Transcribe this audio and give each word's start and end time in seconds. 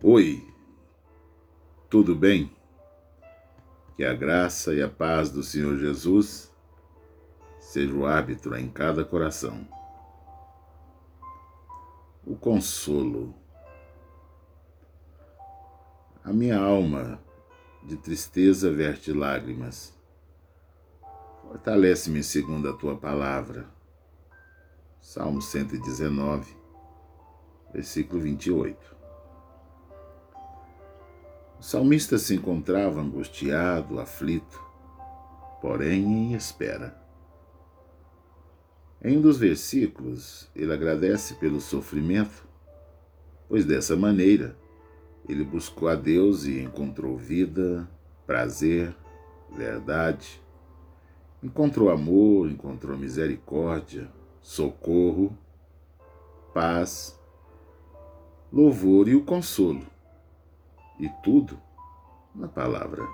Oi, 0.00 0.48
tudo 1.90 2.14
bem? 2.14 2.56
Que 3.96 4.04
a 4.04 4.14
graça 4.14 4.72
e 4.72 4.80
a 4.80 4.88
paz 4.88 5.28
do 5.28 5.42
Senhor 5.42 5.76
Jesus 5.76 6.54
seja 7.58 7.92
o 7.92 8.06
árbitro 8.06 8.56
em 8.56 8.70
cada 8.70 9.04
coração. 9.04 9.66
O 12.24 12.36
consolo. 12.36 13.34
A 16.22 16.32
minha 16.32 16.60
alma 16.60 17.20
de 17.82 17.96
tristeza 17.96 18.70
verte 18.70 19.12
lágrimas. 19.12 19.92
Fortalece-me 21.42 22.22
segundo 22.22 22.68
a 22.68 22.72
tua 22.72 22.96
palavra. 22.96 23.68
Salmo 25.00 25.42
119, 25.42 26.56
versículo 27.72 28.20
28. 28.20 28.97
O 31.58 31.62
salmista 31.62 32.18
se 32.18 32.36
encontrava 32.36 33.00
angustiado, 33.00 33.98
aflito, 33.98 34.62
porém 35.60 36.04
em 36.04 36.34
espera. 36.34 36.96
Em 39.02 39.18
um 39.18 39.20
dos 39.20 39.38
versículos, 39.38 40.48
ele 40.54 40.72
agradece 40.72 41.34
pelo 41.34 41.60
sofrimento, 41.60 42.46
pois 43.48 43.64
dessa 43.64 43.96
maneira 43.96 44.56
ele 45.28 45.42
buscou 45.42 45.88
a 45.88 45.96
Deus 45.96 46.44
e 46.44 46.60
encontrou 46.62 47.18
vida, 47.18 47.90
prazer, 48.24 48.94
verdade, 49.50 50.40
encontrou 51.42 51.90
amor, 51.90 52.48
encontrou 52.48 52.96
misericórdia, 52.96 54.08
socorro, 54.40 55.36
paz, 56.54 57.18
louvor 58.52 59.08
e 59.08 59.16
o 59.16 59.24
consolo 59.24 59.97
e 60.98 61.08
tudo 61.22 61.58
na 62.34 62.48
palavra. 62.48 63.06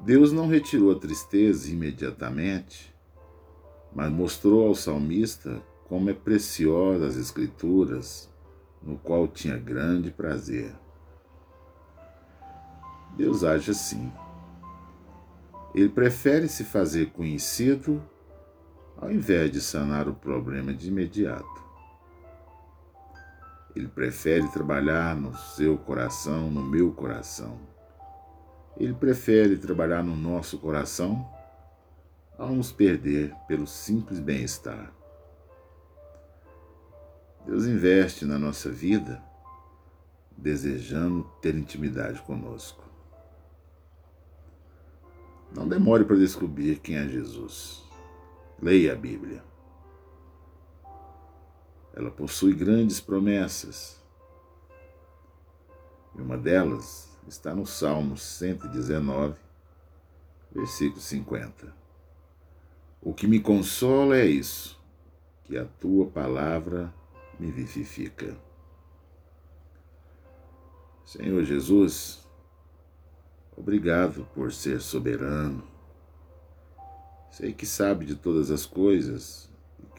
Deus 0.00 0.32
não 0.32 0.48
retirou 0.48 0.90
a 0.90 0.98
tristeza 0.98 1.70
imediatamente, 1.70 2.92
mas 3.94 4.10
mostrou 4.10 4.66
ao 4.66 4.74
salmista 4.74 5.62
como 5.88 6.10
é 6.10 6.14
preciosa 6.14 7.06
as 7.06 7.16
Escrituras, 7.16 8.28
no 8.82 8.98
qual 8.98 9.28
tinha 9.28 9.56
grande 9.56 10.10
prazer. 10.10 10.74
Deus 13.16 13.44
age 13.44 13.70
assim. 13.70 14.12
Ele 15.74 15.88
prefere 15.88 16.48
se 16.48 16.64
fazer 16.64 17.12
conhecido 17.12 18.02
ao 18.96 19.10
invés 19.10 19.50
de 19.50 19.60
sanar 19.60 20.08
o 20.08 20.14
problema 20.14 20.72
de 20.72 20.88
imediato. 20.88 21.71
Ele 23.74 23.88
prefere 23.88 24.48
trabalhar 24.48 25.16
no 25.16 25.36
seu 25.36 25.78
coração, 25.78 26.50
no 26.50 26.62
meu 26.62 26.92
coração. 26.92 27.58
Ele 28.76 28.92
prefere 28.92 29.56
trabalhar 29.56 30.02
no 30.02 30.16
nosso 30.16 30.58
coração 30.58 31.28
ao 32.38 32.54
nos 32.54 32.72
perder 32.72 33.34
pelo 33.46 33.66
simples 33.66 34.18
bem-estar. 34.18 34.92
Deus 37.46 37.66
investe 37.66 38.24
na 38.24 38.38
nossa 38.38 38.70
vida 38.70 39.22
desejando 40.36 41.24
ter 41.40 41.54
intimidade 41.54 42.20
conosco. 42.22 42.82
Não 45.54 45.68
demore 45.68 46.04
para 46.04 46.16
descobrir 46.16 46.78
quem 46.78 46.96
é 46.96 47.06
Jesus. 47.06 47.82
Leia 48.60 48.92
a 48.92 48.96
Bíblia. 48.96 49.51
Ela 51.94 52.10
possui 52.10 52.54
grandes 52.54 53.00
promessas. 53.00 54.00
E 56.14 56.20
uma 56.20 56.38
delas 56.38 57.10
está 57.28 57.54
no 57.54 57.66
Salmo 57.66 58.16
119, 58.16 59.38
versículo 60.54 61.00
50. 61.00 61.74
O 63.00 63.12
que 63.12 63.26
me 63.26 63.40
consola 63.40 64.16
é 64.16 64.26
isso, 64.26 64.80
que 65.44 65.56
a 65.56 65.64
tua 65.64 66.06
palavra 66.06 66.92
me 67.38 67.50
vivifica. 67.50 68.36
Senhor 71.04 71.44
Jesus, 71.44 72.26
obrigado 73.56 74.26
por 74.34 74.52
ser 74.52 74.80
soberano. 74.80 75.62
Sei 77.30 77.52
que 77.52 77.66
sabe 77.66 78.06
de 78.06 78.14
todas 78.14 78.50
as 78.50 78.64
coisas 78.64 79.51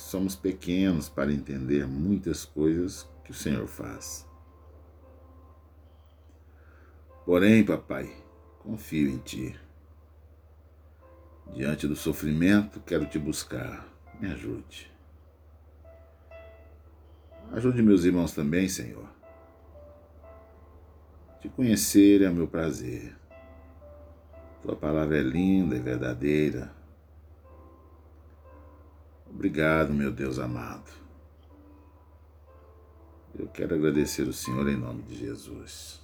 que 0.00 0.08
somos 0.08 0.34
pequenos 0.34 1.10
para 1.10 1.30
entender 1.30 1.86
muitas 1.86 2.44
coisas 2.44 3.06
que 3.22 3.30
o 3.30 3.34
Senhor 3.34 3.66
faz. 3.68 4.26
Porém, 7.26 7.62
papai, 7.62 8.10
confio 8.60 9.10
em 9.10 9.18
ti. 9.18 9.54
Diante 11.54 11.86
do 11.86 11.94
sofrimento, 11.94 12.80
quero 12.80 13.04
te 13.06 13.18
buscar. 13.18 13.86
Me 14.18 14.32
ajude. 14.32 14.90
Ajude 17.52 17.82
meus 17.82 18.04
irmãos 18.04 18.32
também, 18.32 18.68
Senhor. 18.68 19.08
Te 21.40 21.48
conhecer 21.50 22.22
é 22.22 22.30
meu 22.30 22.48
prazer. 22.48 23.14
Tua 24.62 24.76
palavra 24.76 25.18
é 25.18 25.22
linda 25.22 25.76
e 25.76 25.80
verdadeira 25.80 26.79
Obrigado, 29.40 29.94
meu 29.94 30.12
Deus 30.12 30.38
amado. 30.38 30.90
Eu 33.34 33.48
quero 33.48 33.74
agradecer 33.74 34.28
o 34.28 34.34
Senhor 34.34 34.68
em 34.68 34.76
nome 34.76 35.02
de 35.04 35.16
Jesus. 35.16 35.98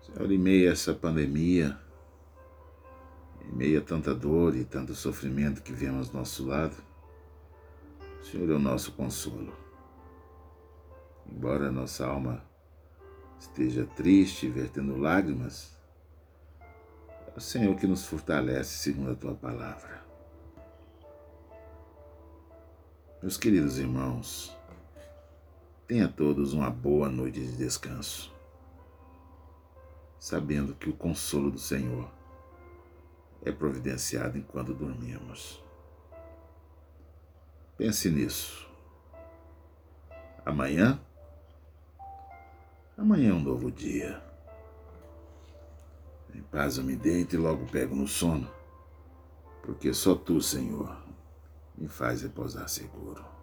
Senhor, 0.00 0.32
em 0.32 0.38
meio 0.38 0.66
a 0.66 0.72
essa 0.72 0.94
pandemia, 0.94 1.78
em 3.42 3.54
meio 3.54 3.80
a 3.80 3.84
tanta 3.84 4.14
dor 4.14 4.56
e 4.56 4.64
tanto 4.64 4.94
sofrimento 4.94 5.62
que 5.62 5.74
vemos 5.74 6.08
ao 6.08 6.14
nosso 6.14 6.46
lado, 6.46 6.76
o 8.22 8.24
Senhor 8.24 8.48
é 8.48 8.54
o 8.54 8.58
nosso 8.58 8.92
consolo. 8.92 9.52
Embora 11.30 11.68
a 11.68 11.70
nossa 11.70 12.06
alma 12.06 12.42
esteja 13.38 13.84
triste, 13.94 14.48
vertendo 14.48 14.96
lágrimas, 14.96 15.76
é 17.26 17.36
o 17.36 17.40
Senhor 17.42 17.76
que 17.76 17.86
nos 17.86 18.06
fortalece 18.06 18.78
segundo 18.78 19.10
a 19.10 19.14
tua 19.14 19.34
palavra. 19.34 20.07
Meus 23.28 23.36
queridos 23.36 23.78
irmãos, 23.78 24.56
tenha 25.86 26.08
todos 26.08 26.54
uma 26.54 26.70
boa 26.70 27.10
noite 27.10 27.38
de 27.38 27.58
descanso, 27.58 28.32
sabendo 30.18 30.74
que 30.74 30.88
o 30.88 30.94
consolo 30.94 31.50
do 31.50 31.58
Senhor 31.58 32.10
é 33.44 33.52
providenciado 33.52 34.38
enquanto 34.38 34.72
dormimos. 34.72 35.62
Pense 37.76 38.10
nisso. 38.10 38.66
Amanhã, 40.46 40.98
amanhã 42.96 43.32
é 43.32 43.34
um 43.34 43.42
novo 43.42 43.70
dia. 43.70 44.22
Em 46.34 46.40
paz 46.44 46.78
eu 46.78 46.82
me 46.82 46.96
deito 46.96 47.36
e 47.36 47.38
logo 47.38 47.66
pego 47.66 47.94
no 47.94 48.08
sono, 48.08 48.50
porque 49.62 49.92
só 49.92 50.14
tu, 50.14 50.40
Senhor, 50.40 50.96
me 51.78 51.88
faz 51.88 52.22
repousar 52.22 52.68
seguro. 52.68 53.37